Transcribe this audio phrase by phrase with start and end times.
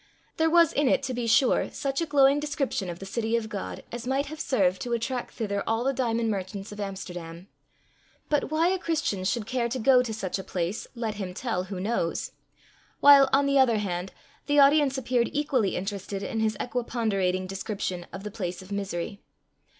[0.37, 3.49] There was in it, to be sure, such a glowing description of the city of
[3.49, 7.47] God as might have served to attract thither all the diamond merchants of Amsterdam;
[8.27, 11.65] but why a Christian should care to go to such a place, let him tell
[11.65, 12.31] who knows;
[12.99, 14.11] while, on the other hand,
[14.47, 19.21] the audience appeared equally interested in his equiponderating description of the place of misery.